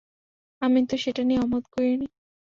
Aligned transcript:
আমি 0.61 0.79
তো 0.89 0.95
সেটা 1.03 1.21
নিয়ে 1.23 1.41
অমত 1.41 1.63
করিনি! 1.73 2.05